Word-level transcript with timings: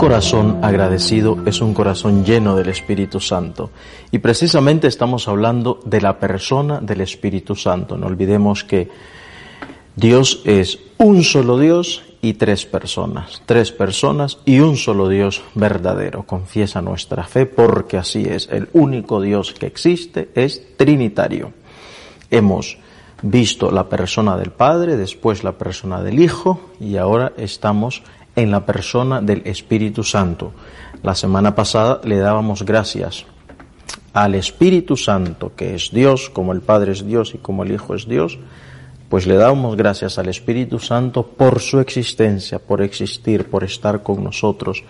corazón 0.00 0.60
agradecido 0.62 1.36
es 1.44 1.60
un 1.60 1.74
corazón 1.74 2.24
lleno 2.24 2.56
del 2.56 2.70
Espíritu 2.70 3.20
Santo. 3.20 3.68
Y 4.10 4.20
precisamente 4.20 4.88
estamos 4.88 5.28
hablando 5.28 5.78
de 5.84 6.00
la 6.00 6.18
persona 6.18 6.80
del 6.80 7.02
Espíritu 7.02 7.54
Santo. 7.54 7.98
No 7.98 8.06
olvidemos 8.06 8.64
que 8.64 8.88
Dios 9.94 10.40
es 10.46 10.78
un 10.96 11.22
solo 11.22 11.58
Dios 11.58 12.02
y 12.22 12.32
tres 12.32 12.64
personas. 12.64 13.42
Tres 13.44 13.72
personas 13.72 14.38
y 14.46 14.60
un 14.60 14.78
solo 14.78 15.06
Dios 15.06 15.42
verdadero. 15.54 16.22
Confiesa 16.22 16.80
nuestra 16.80 17.24
fe 17.24 17.44
porque 17.44 17.98
así 17.98 18.22
es. 18.22 18.48
El 18.50 18.70
único 18.72 19.20
Dios 19.20 19.52
que 19.52 19.66
existe 19.66 20.30
es 20.34 20.78
trinitario. 20.78 21.52
Hemos 22.30 22.78
visto 23.20 23.70
la 23.70 23.90
persona 23.90 24.38
del 24.38 24.50
Padre, 24.50 24.96
después 24.96 25.44
la 25.44 25.58
persona 25.58 26.02
del 26.02 26.20
Hijo 26.20 26.58
y 26.80 26.96
ahora 26.96 27.34
estamos 27.36 28.02
en 28.36 28.50
la 28.50 28.64
persona 28.64 29.20
del 29.20 29.42
Espíritu 29.44 30.02
Santo. 30.02 30.52
La 31.02 31.14
semana 31.14 31.54
pasada 31.54 32.00
le 32.04 32.18
dábamos 32.18 32.64
gracias 32.64 33.24
al 34.12 34.34
Espíritu 34.34 34.96
Santo, 34.96 35.52
que 35.54 35.74
es 35.74 35.90
Dios, 35.92 36.30
como 36.30 36.52
el 36.52 36.60
Padre 36.60 36.92
es 36.92 37.06
Dios 37.06 37.34
y 37.34 37.38
como 37.38 37.62
el 37.62 37.72
Hijo 37.72 37.94
es 37.94 38.08
Dios, 38.08 38.38
pues 39.08 39.26
le 39.26 39.34
damos 39.34 39.76
gracias 39.76 40.18
al 40.18 40.28
Espíritu 40.28 40.78
Santo 40.78 41.26
por 41.26 41.60
su 41.60 41.80
existencia, 41.80 42.58
por 42.58 42.82
existir, 42.82 43.50
por 43.50 43.64
estar 43.64 44.02
con 44.02 44.22
nosotros, 44.22 44.84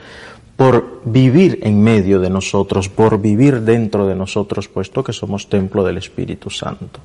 por 0.56 1.00
vivir 1.06 1.60
en 1.62 1.82
medio 1.82 2.20
de 2.20 2.28
nosotros, 2.28 2.88
por 2.91 3.20
vivir 3.20 3.62
dentro 3.62 4.06
de 4.06 4.14
nosotros, 4.14 4.69
puesto 4.69 5.02
que 5.02 5.14
somos 5.14 5.48
templo 5.48 5.82
del 5.84 5.97
Espíritu 5.97 6.50
Santo. 6.50 7.00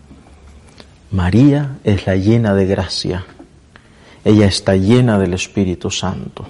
María 1.11 1.77
es 1.85 2.05
la 2.05 2.17
llena 2.17 2.53
de 2.53 2.65
gracia, 2.65 3.25
ella 4.25 4.47
está 4.47 4.75
llena 4.75 5.19
del 5.19 5.35
Espíritu 5.35 5.91
Santo. 5.91 6.45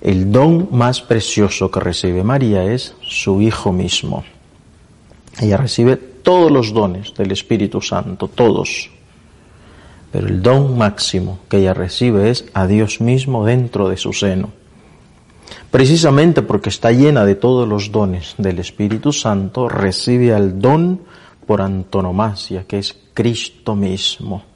El 0.00 0.30
don 0.30 0.68
más 0.70 1.02
precioso 1.02 1.68
que 1.68 1.80
recibe 1.80 2.22
María 2.22 2.62
es 2.62 2.94
su 3.02 3.42
Hijo 3.42 3.72
mismo. 3.72 4.22
Ella 5.40 5.56
recibe 5.56 5.96
todos 5.96 6.52
los 6.52 6.72
dones 6.72 7.12
del 7.14 7.32
Espíritu 7.32 7.80
Santo, 7.80 8.28
todos. 8.28 8.88
Pero 10.12 10.28
el 10.28 10.42
don 10.42 10.78
máximo 10.78 11.40
que 11.48 11.58
ella 11.58 11.74
recibe 11.74 12.30
es 12.30 12.44
a 12.54 12.68
Dios 12.68 13.00
mismo 13.00 13.44
dentro 13.44 13.88
de 13.88 13.96
su 13.96 14.12
seno. 14.12 14.50
Precisamente 15.72 16.42
porque 16.42 16.68
está 16.68 16.92
llena 16.92 17.24
de 17.24 17.34
todos 17.34 17.68
los 17.68 17.90
dones 17.90 18.36
del 18.38 18.60
Espíritu 18.60 19.12
Santo, 19.12 19.68
recibe 19.68 20.32
al 20.32 20.60
don 20.60 21.00
por 21.46 21.60
antonomasia, 21.60 22.64
que 22.64 22.78
es 22.78 22.96
Cristo 23.12 23.74
mismo. 23.74 24.53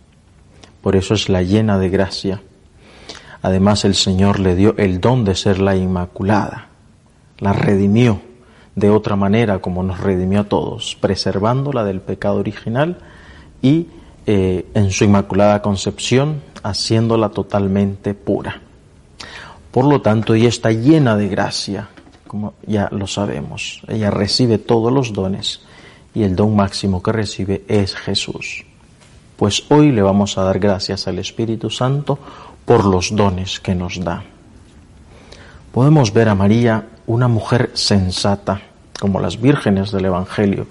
Por 0.83 0.97
eso 0.97 1.15
es 1.15 1.29
la 1.29 1.43
llena 1.43 1.79
de 1.79 1.89
gracia. 1.89 2.41
Además 3.43 3.85
el 3.85 3.95
Señor 3.95 4.41
le 4.41 4.55
dio 4.55 4.75
el 4.79 5.01
don 5.01 5.25
de 5.25 5.35
ser 5.35 5.61
la 5.61 5.77
Inmaculada. 5.77 6.69
La 7.39 7.53
redimió 7.53 8.21
de 8.75 8.91
otra 8.91 9.17
manera 9.17 9.61
como 9.61 9.83
nos 9.83 10.01
redimió 10.01 10.41
a 10.41 10.45
todos, 10.45 10.97
preservándola 11.01 11.85
del 11.85 12.01
pecado 12.01 12.37
original 12.37 12.99
y 13.61 13.89
eh, 14.27 14.67
en 14.75 14.91
su 14.91 15.05
Inmaculada 15.05 15.63
Concepción 15.63 16.43
haciéndola 16.63 17.31
totalmente 17.31 18.15
pura. 18.15 18.61
Por 19.71 19.85
lo 19.85 20.01
tanto, 20.01 20.35
ella 20.35 20.49
está 20.49 20.71
llena 20.71 21.17
de 21.17 21.29
gracia, 21.29 21.89
como 22.27 22.55
ya 22.67 22.89
lo 22.91 23.07
sabemos. 23.07 23.83
Ella 23.89 24.11
recibe 24.11 24.59
todos 24.59 24.93
los 24.93 25.13
dones 25.13 25.61
y 26.15 26.23
el 26.23 26.37
don 26.37 26.57
máximo 26.57 27.03
que 27.03 27.13
recibe 27.13 27.65
es 27.69 27.95
Jesús. 27.95 28.65
Pues 29.39 29.63
hoy 29.69 29.93
le 29.93 30.03
vamos 30.03 30.37
a 30.37 30.43
dar 30.43 30.59
gracias 30.59 31.07
al 31.07 31.21
Espíritu 31.21 31.71
Santo 31.71 32.19
por 32.65 32.85
los 32.85 33.15
dones 33.15 33.61
que 33.61 33.73
nos 33.73 34.03
da. 34.03 34.25
Podemos 35.71 36.13
ver 36.13 36.29
a 36.29 36.35
María 36.35 36.89
una 37.07 37.29
mujer 37.29 37.71
sensata, 37.75 38.61
como 38.99 39.21
las 39.21 39.41
vírgenes 39.41 39.93
del 39.93 40.07
Evangelio. 40.07 40.67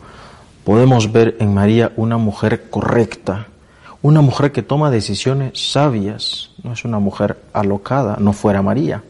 Podemos 0.65 1.13
ver 1.13 1.37
en 1.39 1.53
María 1.53 1.93
una 1.95 2.17
mujer 2.17 2.69
correcta, 2.69 3.47
una 4.01 4.19
mujer 4.19 4.51
que 4.51 4.63
toma 4.63 4.91
decisiones 4.91 5.71
sabias, 5.71 6.49
no 6.61 6.73
es 6.73 6.83
una 6.83 6.99
mujer 6.99 7.39
alocada, 7.53 8.17
no 8.19 8.33
fuera 8.33 8.61
María. 8.61 9.01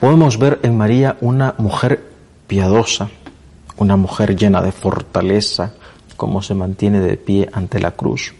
Podemos 0.00 0.38
ver 0.38 0.60
en 0.62 0.78
María 0.78 1.18
una 1.20 1.54
mujer 1.58 2.02
piadosa, 2.46 3.10
una 3.76 3.96
mujer 3.96 4.34
llena 4.34 4.62
de 4.62 4.72
fortaleza, 4.72 5.74
como 6.16 6.40
se 6.40 6.54
mantiene 6.54 7.00
de 7.00 7.18
pie 7.18 7.50
ante 7.52 7.78
la 7.78 7.90
cruz. 7.90 8.32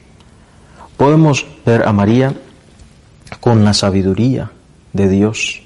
Podemos 0.97 1.47
ver 1.65 1.83
a 1.87 1.93
María 1.93 2.35
con 3.41 3.65
la 3.65 3.75
sabiduría 3.75 4.51
de 4.93 5.09
Dios 5.09 5.63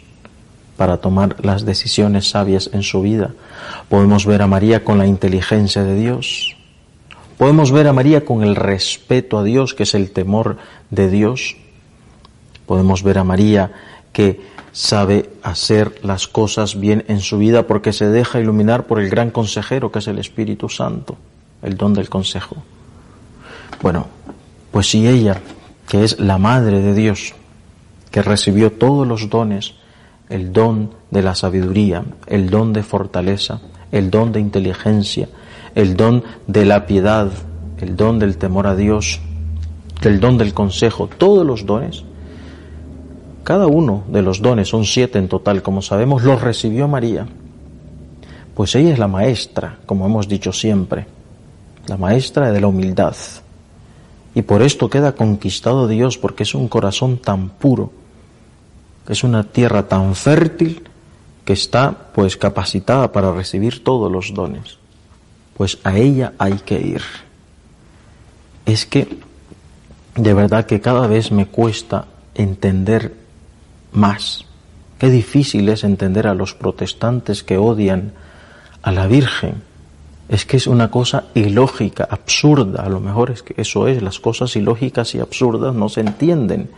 para 0.76 0.98
tomar 0.98 1.44
las 1.44 1.64
decisiones 1.64 2.30
sabias 2.30 2.70
en 2.72 2.82
su 2.82 3.02
vida. 3.02 3.34
Podemos 3.88 4.26
ver 4.26 4.42
a 4.42 4.46
María 4.46 4.84
con 4.84 4.98
la 4.98 5.06
inteligencia 5.06 5.82
de 5.82 5.96
Dios. 5.96 6.56
Podemos 7.38 7.70
ver 7.70 7.86
a 7.86 7.92
María 7.92 8.24
con 8.24 8.42
el 8.42 8.56
respeto 8.56 9.38
a 9.38 9.44
Dios, 9.44 9.74
que 9.74 9.82
es 9.82 9.94
el 9.94 10.10
temor 10.10 10.56
de 10.90 11.10
Dios. 11.10 11.56
Podemos 12.66 13.02
ver 13.02 13.18
a 13.18 13.24
María 13.24 13.72
que 14.12 14.40
sabe 14.72 15.30
hacer 15.42 16.00
las 16.02 16.26
cosas 16.28 16.78
bien 16.78 17.04
en 17.08 17.20
su 17.20 17.38
vida 17.38 17.66
porque 17.66 17.92
se 17.92 18.08
deja 18.08 18.40
iluminar 18.40 18.86
por 18.86 19.00
el 19.00 19.08
gran 19.08 19.30
consejero 19.30 19.90
que 19.90 20.00
es 20.00 20.08
el 20.08 20.18
Espíritu 20.18 20.68
Santo, 20.68 21.16
el 21.62 21.76
don 21.76 21.94
del 21.94 22.08
consejo. 22.08 22.56
Bueno, 23.82 24.06
pues 24.76 24.90
si 24.90 25.08
ella, 25.08 25.40
que 25.88 26.04
es 26.04 26.20
la 26.20 26.36
Madre 26.36 26.82
de 26.82 26.92
Dios, 26.92 27.32
que 28.10 28.20
recibió 28.20 28.72
todos 28.72 29.08
los 29.08 29.30
dones, 29.30 29.72
el 30.28 30.52
don 30.52 30.90
de 31.10 31.22
la 31.22 31.34
sabiduría, 31.34 32.04
el 32.26 32.50
don 32.50 32.74
de 32.74 32.82
fortaleza, 32.82 33.62
el 33.90 34.10
don 34.10 34.32
de 34.32 34.40
inteligencia, 34.40 35.30
el 35.74 35.96
don 35.96 36.24
de 36.46 36.66
la 36.66 36.84
piedad, 36.84 37.30
el 37.80 37.96
don 37.96 38.18
del 38.18 38.36
temor 38.36 38.66
a 38.66 38.76
Dios, 38.76 39.18
el 40.02 40.20
don 40.20 40.36
del 40.36 40.52
consejo, 40.52 41.06
todos 41.08 41.46
los 41.46 41.64
dones, 41.64 42.04
cada 43.44 43.66
uno 43.68 44.04
de 44.08 44.20
los 44.20 44.42
dones, 44.42 44.68
son 44.68 44.84
siete 44.84 45.18
en 45.18 45.28
total, 45.28 45.62
como 45.62 45.80
sabemos, 45.80 46.22
los 46.22 46.42
recibió 46.42 46.86
María. 46.86 47.26
Pues 48.54 48.74
ella 48.74 48.92
es 48.92 48.98
la 48.98 49.08
maestra, 49.08 49.78
como 49.86 50.04
hemos 50.04 50.28
dicho 50.28 50.52
siempre, 50.52 51.06
la 51.86 51.96
maestra 51.96 52.52
de 52.52 52.60
la 52.60 52.66
humildad, 52.66 53.16
y 54.36 54.42
por 54.42 54.60
esto 54.60 54.90
queda 54.90 55.12
conquistado 55.12 55.88
Dios, 55.88 56.18
porque 56.18 56.42
es 56.42 56.54
un 56.54 56.68
corazón 56.68 57.16
tan 57.16 57.48
puro, 57.48 57.90
es 59.08 59.24
una 59.24 59.44
tierra 59.44 59.88
tan 59.88 60.14
fértil 60.14 60.82
que 61.46 61.54
está 61.54 62.10
pues 62.14 62.36
capacitada 62.36 63.12
para 63.12 63.32
recibir 63.32 63.82
todos 63.82 64.12
los 64.12 64.34
dones. 64.34 64.76
Pues 65.56 65.78
a 65.84 65.96
ella 65.96 66.34
hay 66.36 66.52
que 66.52 66.78
ir. 66.78 67.00
Es 68.66 68.84
que 68.84 69.08
de 70.16 70.34
verdad 70.34 70.66
que 70.66 70.82
cada 70.82 71.06
vez 71.06 71.32
me 71.32 71.46
cuesta 71.46 72.04
entender 72.34 73.14
más. 73.92 74.44
Qué 74.98 75.08
difícil 75.08 75.66
es 75.70 75.82
entender 75.82 76.26
a 76.26 76.34
los 76.34 76.52
protestantes 76.52 77.42
que 77.42 77.56
odian 77.56 78.12
a 78.82 78.92
la 78.92 79.06
Virgen 79.06 79.62
es 80.28 80.44
que 80.44 80.56
es 80.56 80.66
una 80.66 80.90
cosa 80.90 81.24
ilógica, 81.34 82.06
absurda. 82.10 82.82
A 82.82 82.88
lo 82.88 83.00
mejor 83.00 83.30
es 83.30 83.42
que 83.42 83.54
eso 83.60 83.86
es, 83.86 84.02
las 84.02 84.18
cosas 84.18 84.56
ilógicas 84.56 85.14
y 85.14 85.20
absurdas 85.20 85.74
no 85.74 85.88
se 85.88 86.00
entienden 86.00 86.68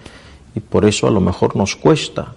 y 0.55 0.61
por 0.61 0.85
eso 0.85 1.07
a 1.07 1.11
lo 1.11 1.21
mejor 1.21 1.57
nos 1.57 1.77
cuesta. 1.77 2.35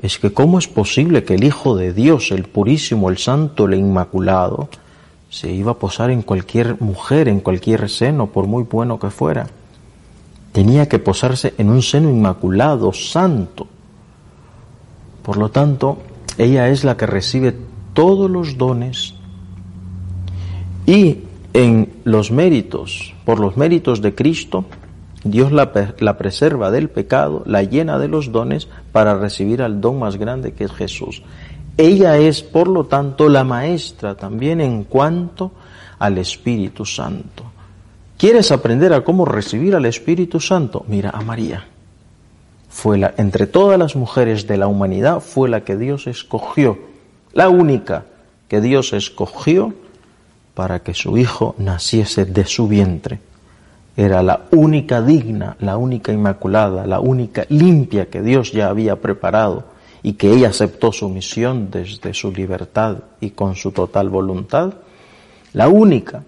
Es 0.00 0.18
que 0.18 0.32
cómo 0.32 0.58
es 0.58 0.68
posible 0.68 1.24
que 1.24 1.34
el 1.34 1.44
Hijo 1.44 1.76
de 1.76 1.92
Dios, 1.92 2.30
el 2.30 2.44
purísimo, 2.44 3.10
el 3.10 3.18
santo, 3.18 3.66
el 3.66 3.74
inmaculado, 3.74 4.68
se 5.28 5.52
iba 5.52 5.72
a 5.72 5.78
posar 5.78 6.10
en 6.10 6.22
cualquier 6.22 6.80
mujer, 6.80 7.28
en 7.28 7.40
cualquier 7.40 7.88
seno, 7.90 8.28
por 8.28 8.46
muy 8.46 8.62
bueno 8.62 8.98
que 8.98 9.10
fuera. 9.10 9.46
Tenía 10.52 10.88
que 10.88 10.98
posarse 10.98 11.54
en 11.58 11.68
un 11.68 11.82
seno 11.82 12.08
inmaculado, 12.08 12.92
santo. 12.92 13.66
Por 15.22 15.36
lo 15.36 15.50
tanto, 15.50 15.98
ella 16.38 16.68
es 16.68 16.84
la 16.84 16.96
que 16.96 17.06
recibe 17.06 17.54
todos 17.92 18.30
los 18.30 18.56
dones, 18.56 19.14
y 20.88 21.18
en 21.52 21.92
los 22.04 22.30
méritos, 22.30 23.12
por 23.26 23.40
los 23.40 23.58
méritos 23.58 24.00
de 24.00 24.14
Cristo, 24.14 24.64
Dios 25.22 25.52
la, 25.52 25.70
la, 25.98 26.16
preserva 26.16 26.70
del 26.70 26.88
pecado, 26.88 27.42
la 27.44 27.62
llena 27.62 27.98
de 27.98 28.08
los 28.08 28.32
dones 28.32 28.68
para 28.90 29.14
recibir 29.18 29.60
al 29.60 29.82
don 29.82 29.98
más 29.98 30.16
grande 30.16 30.54
que 30.54 30.64
es 30.64 30.72
Jesús. 30.72 31.22
Ella 31.76 32.16
es, 32.16 32.42
por 32.42 32.68
lo 32.68 32.86
tanto, 32.86 33.28
la 33.28 33.44
maestra 33.44 34.14
también 34.14 34.62
en 34.62 34.84
cuanto 34.84 35.52
al 35.98 36.16
Espíritu 36.16 36.86
Santo. 36.86 37.44
¿Quieres 38.16 38.50
aprender 38.50 38.94
a 38.94 39.04
cómo 39.04 39.26
recibir 39.26 39.74
al 39.74 39.84
Espíritu 39.84 40.40
Santo? 40.40 40.86
Mira 40.88 41.10
a 41.10 41.20
María. 41.20 41.66
Fue 42.70 42.96
la, 42.96 43.12
entre 43.18 43.46
todas 43.46 43.78
las 43.78 43.94
mujeres 43.94 44.46
de 44.46 44.56
la 44.56 44.68
humanidad, 44.68 45.20
fue 45.20 45.50
la 45.50 45.64
que 45.64 45.76
Dios 45.76 46.06
escogió, 46.06 46.78
la 47.34 47.50
única 47.50 48.06
que 48.48 48.62
Dios 48.62 48.94
escogió 48.94 49.74
para 50.58 50.80
que 50.80 50.92
su 50.92 51.16
hijo 51.16 51.54
naciese 51.58 52.24
de 52.24 52.44
su 52.44 52.66
vientre. 52.66 53.20
Era 53.96 54.24
la 54.24 54.46
única 54.50 55.00
digna, 55.00 55.56
la 55.60 55.76
única 55.76 56.10
inmaculada, 56.10 56.84
la 56.84 56.98
única 56.98 57.46
limpia 57.48 58.06
que 58.06 58.22
Dios 58.22 58.50
ya 58.50 58.68
había 58.68 58.96
preparado 58.96 59.66
y 60.02 60.14
que 60.14 60.32
ella 60.32 60.48
aceptó 60.48 60.90
su 60.90 61.08
misión 61.10 61.70
desde 61.70 62.12
su 62.12 62.32
libertad 62.32 62.96
y 63.20 63.30
con 63.30 63.54
su 63.54 63.70
total 63.70 64.08
voluntad, 64.08 64.72
la 65.52 65.68
única 65.68 66.24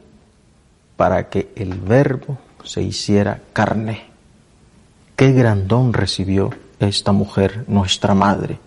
para 0.97 1.29
que 1.29 1.49
el 1.57 1.75
verbo 1.75 2.39
se 2.63 2.83
hiciera 2.83 3.41
carne. 3.53 4.05
Qué 5.17 5.33
grandón 5.33 5.93
recibió 5.93 6.51
esta 6.79 7.11
mujer, 7.11 7.65
nuestra 7.67 8.15
madre, 8.15 8.61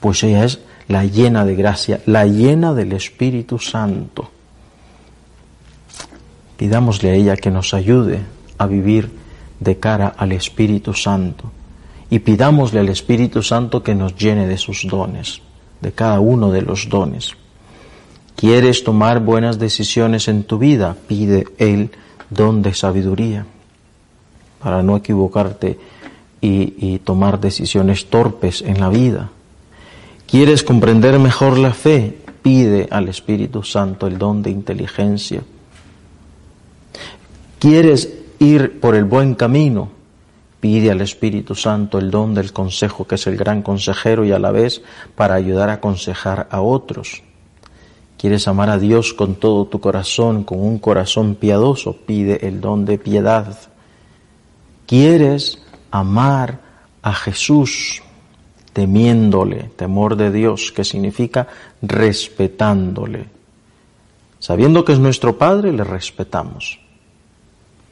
pues 0.00 0.24
ella 0.24 0.44
es 0.44 0.58
la 0.88 1.04
llena 1.04 1.44
de 1.44 1.54
gracia, 1.54 2.00
la 2.06 2.26
llena 2.26 2.74
del 2.74 2.94
Espíritu 2.94 3.60
Santo. 3.60 4.32
Pidámosle 6.64 7.10
a 7.10 7.14
ella 7.14 7.36
que 7.36 7.50
nos 7.50 7.74
ayude 7.74 8.20
a 8.56 8.66
vivir 8.66 9.10
de 9.60 9.76
cara 9.76 10.14
al 10.16 10.32
Espíritu 10.32 10.94
Santo 10.94 11.52
y 12.08 12.20
pidámosle 12.20 12.80
al 12.80 12.88
Espíritu 12.88 13.42
Santo 13.42 13.82
que 13.82 13.94
nos 13.94 14.16
llene 14.16 14.48
de 14.48 14.56
sus 14.56 14.88
dones, 14.88 15.42
de 15.82 15.92
cada 15.92 16.20
uno 16.20 16.50
de 16.50 16.62
los 16.62 16.88
dones. 16.88 17.32
¿Quieres 18.34 18.82
tomar 18.82 19.20
buenas 19.20 19.58
decisiones 19.58 20.26
en 20.26 20.44
tu 20.44 20.56
vida? 20.56 20.96
Pide 21.06 21.44
el 21.58 21.90
don 22.30 22.62
de 22.62 22.72
sabiduría 22.72 23.44
para 24.62 24.82
no 24.82 24.96
equivocarte 24.96 25.78
y, 26.40 26.76
y 26.78 26.98
tomar 27.00 27.40
decisiones 27.42 28.06
torpes 28.06 28.62
en 28.62 28.80
la 28.80 28.88
vida. 28.88 29.28
¿Quieres 30.26 30.62
comprender 30.62 31.18
mejor 31.18 31.58
la 31.58 31.74
fe? 31.74 32.16
Pide 32.40 32.88
al 32.90 33.10
Espíritu 33.10 33.62
Santo 33.62 34.06
el 34.06 34.16
don 34.16 34.42
de 34.42 34.50
inteligencia 34.50 35.42
¿Quieres 37.58 38.12
ir 38.38 38.80
por 38.80 38.94
el 38.94 39.04
buen 39.04 39.34
camino? 39.34 39.90
Pide 40.60 40.90
al 40.90 41.02
Espíritu 41.02 41.54
Santo 41.54 41.98
el 41.98 42.10
don 42.10 42.34
del 42.34 42.52
consejo, 42.52 43.06
que 43.06 43.16
es 43.16 43.26
el 43.26 43.36
gran 43.36 43.62
consejero 43.62 44.24
y 44.24 44.32
a 44.32 44.38
la 44.38 44.50
vez 44.50 44.82
para 45.14 45.34
ayudar 45.34 45.68
a 45.68 45.74
aconsejar 45.74 46.48
a 46.50 46.62
otros. 46.62 47.22
¿Quieres 48.16 48.48
amar 48.48 48.70
a 48.70 48.78
Dios 48.78 49.12
con 49.12 49.34
todo 49.34 49.66
tu 49.66 49.80
corazón, 49.80 50.44
con 50.44 50.60
un 50.60 50.78
corazón 50.78 51.34
piadoso? 51.34 51.98
Pide 52.06 52.46
el 52.48 52.62
don 52.62 52.86
de 52.86 52.96
piedad. 52.96 53.58
¿Quieres 54.86 55.62
amar 55.90 56.60
a 57.02 57.12
Jesús 57.12 58.02
temiéndole, 58.72 59.70
temor 59.76 60.16
de 60.16 60.30
Dios, 60.32 60.72
que 60.72 60.84
significa 60.84 61.46
respetándole? 61.82 63.26
Sabiendo 64.38 64.84
que 64.84 64.92
es 64.92 64.98
nuestro 64.98 65.36
Padre, 65.36 65.72
le 65.72 65.84
respetamos 65.84 66.83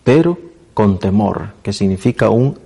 pero 0.05 0.39
con 0.75 0.99
temor, 0.99 1.51
que 1.63 1.73
significa 1.73 2.31
un 2.31 2.59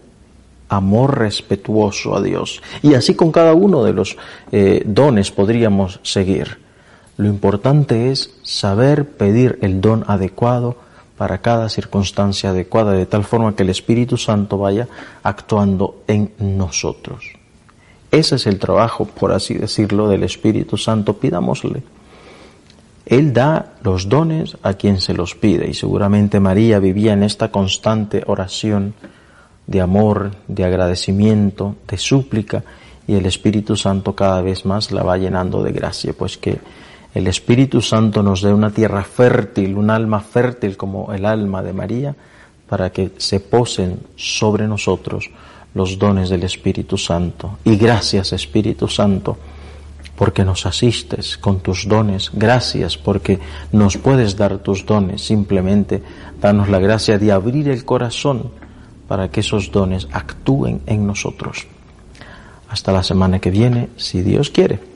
amor 0.69 1.19
respetuoso 1.19 2.17
a 2.17 2.23
Dios. 2.23 2.63
Y 2.83 2.95
así 2.95 3.15
con 3.15 3.33
cada 3.33 3.55
uno 3.55 3.85
de 3.85 3.93
los 3.93 4.17
eh, 4.53 4.83
dones 4.87 5.31
podríamos 5.31 6.01
seguir. 6.03 6.59
Lo 7.17 7.29
importante 7.29 8.11
es 8.11 8.35
saber 8.43 9.09
pedir 9.09 9.59
el 9.63 9.81
don 9.81 10.05
adecuado 10.07 10.77
para 11.17 11.39
cada 11.39 11.69
circunstancia 11.71 12.51
adecuada, 12.51 12.93
de 12.93 13.07
tal 13.07 13.25
forma 13.25 13.57
que 13.57 13.63
el 13.63 13.71
Espíritu 13.71 14.19
Santo 14.19 14.59
vaya 14.59 14.87
actuando 15.23 16.03
en 16.09 16.33
nosotros. 16.39 17.25
Ese 18.11 18.37
es 18.37 18.47
el 18.47 18.59
trabajo, 18.59 19.07
por 19.07 19.33
así 19.33 19.55
decirlo, 19.55 20.09
del 20.09 20.25
Espíritu 20.25 20.77
Santo. 20.77 21.15
Pidámosle 21.15 21.83
él 23.07 23.33
da 23.33 23.75
los 23.83 24.09
dones 24.09 24.57
a 24.63 24.75
quien 24.75 25.01
se 25.01 25.15
los 25.15 25.37
pide 25.37 25.69
y 25.69 25.75
seguramente 25.75 26.41
María 26.41 26.81
vivía 26.81 27.13
en 27.13 27.23
esta 27.23 27.53
constante 27.53 28.25
oración 28.27 28.95
de 29.69 29.81
amor, 29.81 30.33
de 30.49 30.65
agradecimiento, 30.65 31.77
de 31.89 31.99
súplica 31.99 32.65
y 33.07 33.15
el 33.15 33.27
Espíritu 33.27 33.77
Santo 33.77 34.17
cada 34.17 34.43
vez 34.43 34.65
más 34.67 34.91
la 34.91 35.05
va 35.05 35.17
llenando 35.17 35.63
de 35.63 35.71
gracia, 35.71 36.13
pues 36.19 36.37
que 36.37 36.59
el 37.15 37.29
Espíritu 37.29 37.81
Santo 37.81 38.25
nos 38.25 38.43
dé 38.43 38.53
una 38.53 38.71
tierra 38.71 39.05
fértil, 39.05 39.77
un 39.77 39.91
alma 39.91 40.21
fértil 40.21 40.77
como 40.77 41.13
el 41.15 41.25
alma 41.25 41.63
de 41.63 41.73
María, 41.73 42.17
para 42.69 42.91
que 42.91 43.13
se 43.19 43.39
posen 43.39 44.01
sobre 44.17 44.67
nosotros 44.67 45.31
los 45.75 45.99
dones 45.99 46.29
del 46.29 46.43
Espíritu 46.43 46.99
Santo. 46.99 47.59
Y 47.65 47.77
gracias 47.77 48.33
Espíritu 48.33 48.89
Santo 48.89 49.39
porque 50.15 50.45
nos 50.45 50.67
asistes 50.67 51.37
con 51.37 51.61
tus 51.61 51.89
dones. 51.89 52.31
Gracias 52.33 52.97
porque 52.97 53.39
nos 53.73 53.97
puedes 53.97 54.37
dar 54.37 54.59
tus 54.59 54.87
dones. 54.87 55.23
Simplemente 55.23 56.03
danos 56.41 56.69
la 56.69 56.79
gracia 56.79 57.19
de 57.19 57.33
abrir 57.33 57.69
el 57.69 57.85
corazón 57.85 58.51
para 59.09 59.31
que 59.31 59.41
esos 59.41 59.71
dones 59.71 60.09
actúen 60.13 60.83
en 60.87 61.07
nosotros. 61.07 61.67
Hasta 62.69 62.93
la 62.93 63.03
semana 63.03 63.39
que 63.39 63.51
viene, 63.51 63.89
si 63.97 64.23
Dios 64.23 64.51
quiere. 64.51 64.96